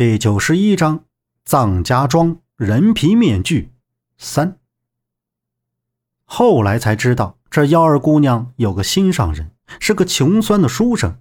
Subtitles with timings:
[0.00, 1.04] 第九十一章：
[1.44, 3.70] 藏家庄人皮面具
[4.16, 4.56] 三。
[6.24, 11.18] 后来才知道，这幺儿姑娘有个心上人，是个穷酸的书生。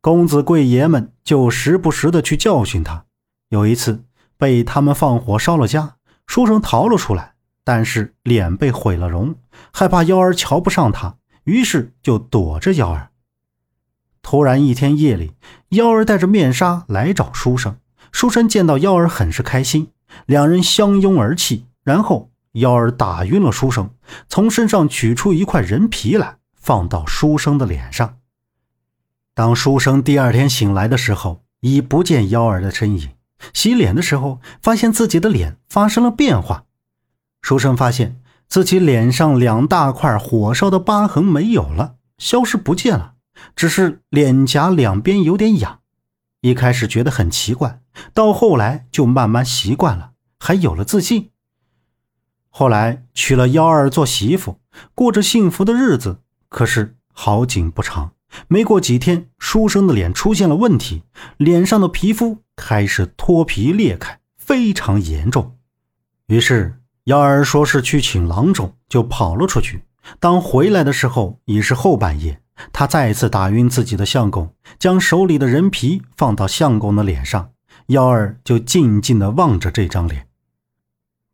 [0.00, 3.06] 公子贵爷们就时不时的去教训他。
[3.48, 4.04] 有一次
[4.36, 5.96] 被他们放火烧了家，
[6.28, 7.34] 书生逃了出来，
[7.64, 9.34] 但是脸被毁了容，
[9.72, 13.10] 害怕幺儿瞧不上他，于是就躲着幺儿。
[14.22, 15.34] 突然一天夜里，
[15.70, 17.76] 幺儿带着面纱来找书生。
[18.14, 19.88] 书生见到幺儿，很是开心，
[20.26, 21.66] 两人相拥而泣。
[21.82, 23.90] 然后幺儿打晕了书生，
[24.28, 28.18] 从身上取出一块人皮来，放到书生的脸上。
[29.34, 33.10] 当书生第二天醒来的时候，已不见幺儿的身影。
[33.52, 36.66] 洗脸的时候，发现自己的脸发生了变化。
[37.42, 43.14] 书生发现自己脸上两大块火烧的疤痕没有了，消失不见了，
[43.56, 45.80] 只是脸颊两边有点痒。
[46.44, 47.80] 一开始觉得很奇怪，
[48.12, 51.30] 到后来就慢慢习惯了，还有了自信。
[52.50, 54.60] 后来娶了幺儿做媳妇，
[54.94, 56.20] 过着幸福的日子。
[56.50, 58.12] 可是好景不长，
[58.46, 61.04] 没过几天，书生的脸出现了问题，
[61.38, 65.56] 脸上的皮肤开始脱皮裂开，非常严重。
[66.26, 69.82] 于是幺儿说是去请郎中，就跑了出去。
[70.20, 72.42] 当回来的时候，已是后半夜。
[72.72, 77.50] 他再次打晕自己的相公，将手里的人皮放到相公的脸上，
[77.88, 80.28] 幺儿就静静地望着这张脸。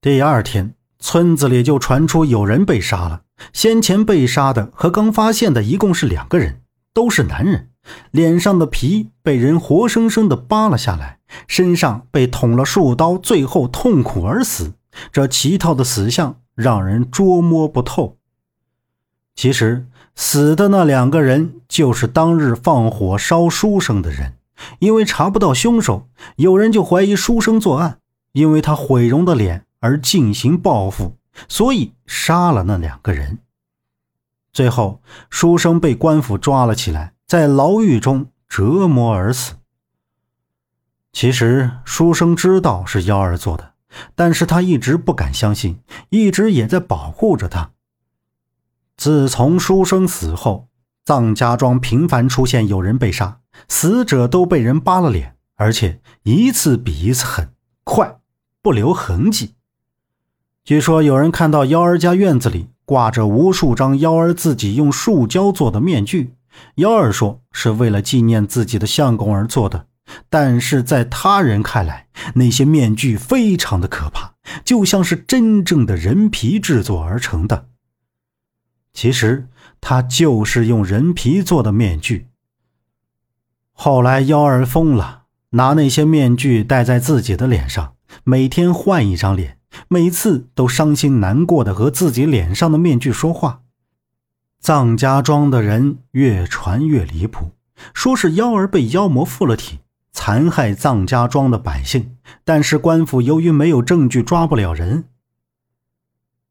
[0.00, 3.22] 第二天，村子里就传出有人被杀了。
[3.52, 6.62] 先前被杀的和刚发现的一共是两个人，
[6.94, 7.68] 都是男人，
[8.10, 14.74] 脸上的皮被人活生生的扒了下来，身上被捅了数刀，最后痛苦而死。
[15.12, 18.15] 这奇特的死相让人捉摸不透。
[19.36, 19.86] 其实。
[20.18, 24.38] 死的那两个人就是当日放火烧书生的人，
[24.78, 27.98] 因为查不到凶手，有人就怀疑书生作案，
[28.32, 33.40] 因为他毁容的脸而进行报复，所以杀了那两个人。
[34.54, 39.56] 最后，书生被官府抓了起来，在牢狱中折磨而死。
[41.12, 43.74] 其实，书生知道是幺儿做的，
[44.14, 47.72] 但是他一直不敢相信，一直也在保护着他。
[48.96, 50.68] 自从书生死后，
[51.04, 57.50] 藏家庄频繁出现有人被杀，死者都被人扒了脸，而且一次比一次狠、
[57.84, 58.18] 快，
[58.62, 59.54] 不留痕迹。
[60.64, 66.32] 据说有人看到幺儿家院子里挂着无数张幺儿自己用树胶做的面具，
[66.76, 69.86] 幺儿说是为了纪念自己的相公而做的，
[70.30, 74.32] 但是在他人看来，那些面具非常的可怕，
[74.64, 77.66] 就像是真正的人皮制作而成的。
[78.96, 79.46] 其实
[79.78, 82.28] 他就是用人皮做的面具。
[83.72, 89.58] 后来幺儿疯了，拿那些面具戴在自己的脸上，每天换一张脸，
[89.88, 93.60] 每次都伤心难过的和自己脸上的面具说话。
[94.60, 97.50] 藏家庄的人越传越离谱，
[97.92, 99.80] 说是幺儿被妖魔附了体，
[100.10, 102.16] 残害藏家庄的百姓。
[102.44, 105.04] 但是官府由于没有证据，抓不了人。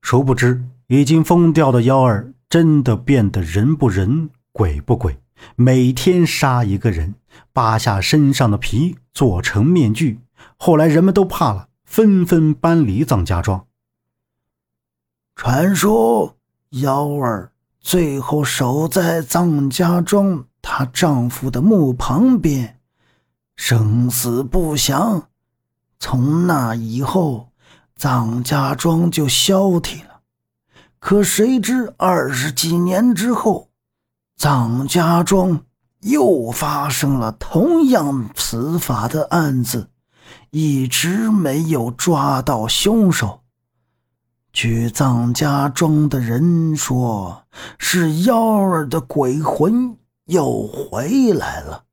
[0.00, 0.64] 殊不知。
[0.90, 5.20] 已经疯掉的幺儿真的变得人不人鬼不鬼，
[5.54, 7.14] 每天杀一个人，
[7.52, 10.18] 扒下身上的皮做成面具。
[10.56, 13.66] 后来人们都怕了，纷纷搬离藏家庄。
[15.36, 16.36] 传说
[16.70, 22.80] 幺儿最后守在藏家庄她丈夫的墓旁边，
[23.54, 25.28] 生死不详。
[26.00, 27.52] 从那以后，
[27.94, 30.09] 藏家庄就消停了。
[31.00, 33.70] 可谁知二十几年之后，
[34.36, 35.64] 藏家庄
[36.02, 39.88] 又发生了同样死法的案子，
[40.50, 43.40] 一直没有抓到凶手。
[44.52, 47.44] 据藏家庄的人说，
[47.78, 49.96] 是幺儿的鬼魂
[50.26, 51.84] 又回来了，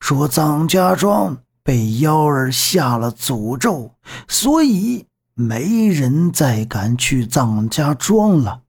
[0.00, 3.92] 说藏家庄被幺儿下了诅咒，
[4.26, 5.06] 所以。
[5.38, 8.62] 没人再敢去藏家庄了。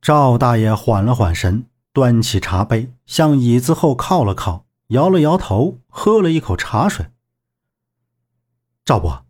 [0.00, 7.06] 赵大爷缓了缓神，端起茶杯，向椅子后靠了靠，摇了摇头，喝了一口茶水。
[8.84, 9.26] 赵伯，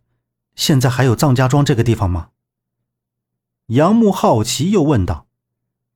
[0.55, 2.29] 现在还有藏家庄这个地方吗？
[3.69, 5.27] 杨木好奇又问道。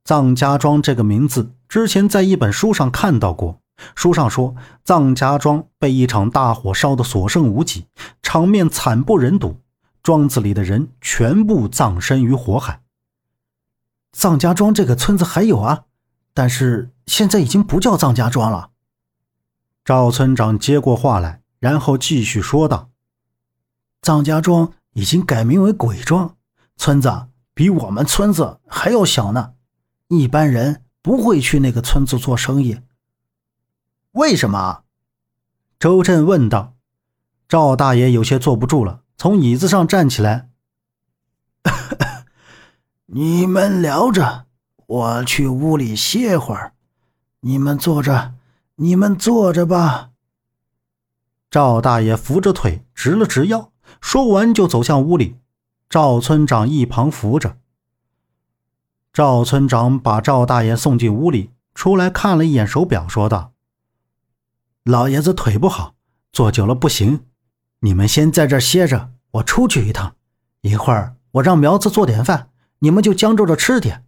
[0.05, 3.61] 藏家庄这个名字之前在一本书上看到过，
[3.95, 7.89] 书上说藏家庄被一场大火烧得所剩无几，
[8.23, 9.61] 场面惨不忍睹。
[10.05, 12.83] 庄子里的人全部葬身于火海。
[14.13, 15.87] 藏家庄这个村子还有啊，
[16.35, 18.71] 但是现在已经不叫藏家庄了。
[19.83, 22.91] 赵村长接过话来，然后继续说道
[24.03, 26.37] ：“臧家庄已经改名为鬼庄，
[26.77, 29.55] 村子比我们村子还要小呢，
[30.09, 32.79] 一般人不会去那个村子做生意。
[34.13, 34.83] 为什么？”
[35.81, 36.75] 周震问道。
[37.49, 40.51] 赵大爷有些坐不住了，从椅子上站起来
[43.07, 44.47] ：“你们聊着，
[44.87, 46.75] 我去屋里歇会儿。
[47.41, 48.35] 你们坐着，
[48.77, 50.11] 你们坐着吧。”
[51.51, 53.71] 赵大爷扶着腿，直了直腰，
[54.01, 55.37] 说完就走向屋里。
[55.89, 57.59] 赵村长一旁扶着。
[59.13, 63.53] 赵村长把赵大爷送进屋里，出来看了一眼手表，说道
[64.83, 65.95] ：“老爷子腿不好，
[66.33, 67.25] 坐久了不行。
[67.85, 70.17] 你们先在这歇着，我出去一趟。
[70.63, 72.49] 一会儿我让苗子做点饭，
[72.79, 74.07] 你们就将就着吃点。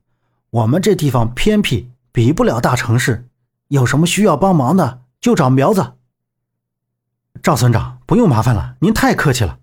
[0.49, 3.29] 我们这地方偏僻，比不了大城市。
[3.69, 5.93] 有什么需要帮忙的，就找苗子。”
[7.43, 9.59] 赵村长，不用麻烦了，您太客气了。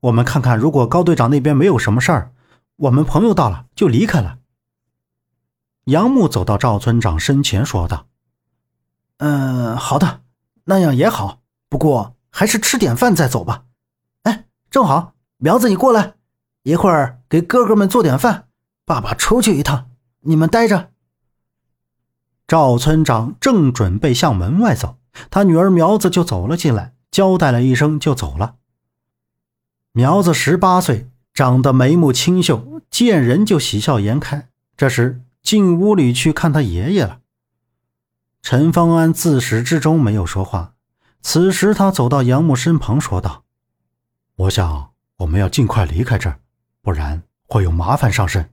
[0.00, 2.32] 我们看看，如果高队长那边没有什么事儿，
[2.74, 4.38] 我们朋友到了就离开了。
[5.84, 8.08] 杨木走到赵村长身前说道
[9.18, 10.22] ：“嗯，好的，
[10.64, 11.38] 那样也好。
[11.68, 13.62] 不过还是吃点饭再走吧。
[14.24, 16.14] 哎，正好，苗子你过来，
[16.64, 18.48] 一会儿给哥哥们做点饭。
[18.84, 19.88] 爸爸出去一趟，
[20.22, 20.90] 你们待着。”
[22.48, 24.98] 赵村长正准备向门外走，
[25.30, 26.92] 他女儿苗子就走了进来。
[27.12, 28.56] 交代了一声就走了。
[29.92, 34.48] 苗子十八岁，长得眉目清秀，见人就喜笑颜开。
[34.76, 37.20] 这时进屋里去看他爷爷了。
[38.42, 40.73] 陈方安自始至终没有说话。
[41.26, 43.44] 此时他走到杨木身旁，说道
[44.36, 46.38] ：“我想我们要尽快离开这儿，
[46.82, 48.50] 不然会有麻烦上身。”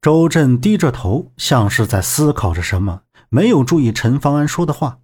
[0.00, 5.00] 周震低着头，像是在思考着什么，没有注意陈方安说的话。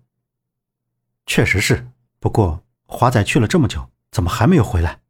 [1.27, 1.87] 确实是。
[2.19, 5.01] 不过，华仔去了这么久，怎么还没有回来？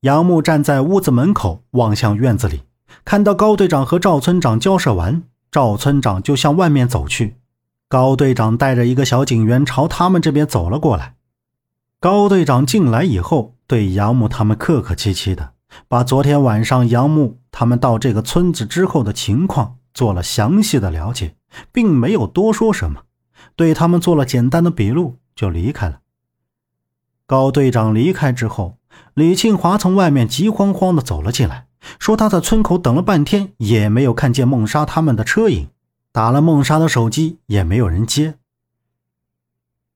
[0.00, 2.64] 杨木站在屋子门口，望向院子里，
[3.04, 5.22] 看到高队长和赵村长交涉完，
[5.52, 7.36] 赵村长就向外面走去。
[7.90, 11.16] 高队长带着一个小警员朝他们这边走了过来。
[11.98, 15.54] 高队长进来以后，对杨木他们客客气气的，
[15.88, 21.34] 把昨天晚上杨木他们到这个村子之后的情况做了详细的了解，
[21.72, 23.02] 并没有多说什么，
[23.56, 25.16] 对他们做了简单的笔录。
[25.34, 26.00] 就离开了。
[27.26, 28.76] 高队长离开之后，
[29.14, 31.66] 李庆华从外面急慌慌的走了进来，
[31.98, 35.68] 说他在村口等了半天，也没有看见孟莎他们的车影，
[36.12, 38.34] 打了孟莎的手机也没有人接。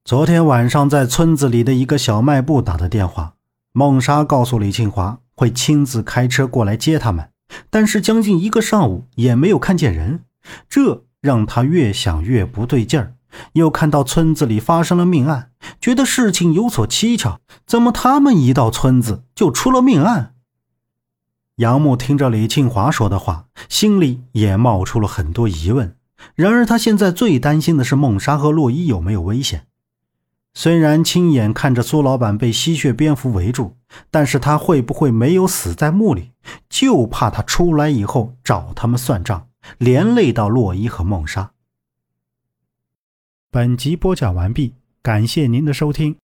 [0.04, 3.34] 昨天晚上在村子里的一个小卖部打的电话，
[3.72, 7.30] 孟莎告诉李庆华会亲自开车过来接他们，
[7.68, 10.20] 但是将近一个上午也没有看见人，
[10.68, 13.14] 这让他越想越不对劲儿。
[13.54, 15.50] 又看到村子里发生了命案，
[15.80, 17.40] 觉得事情有所蹊跷。
[17.66, 20.36] 怎么他们一到村子就出了命案？
[21.56, 25.96] 杨木听着李庆华说的话，心里也冒出了很多疑问。
[26.34, 29.66] 然而他现在最担心的是孟莎和洛伊有没有危险。
[30.56, 33.72] 虽然亲眼看着苏老板被吸血蝙蝠围住，
[34.10, 36.30] 但是他会不会没有死在墓里？
[36.68, 39.48] 就怕他出来以后找他们算账，
[39.78, 41.50] 连累到洛伊和孟莎。
[43.50, 46.12] 本集播讲完毕，感谢您的收听。